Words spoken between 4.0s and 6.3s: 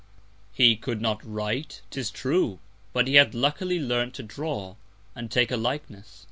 to draw, and take a Likeness.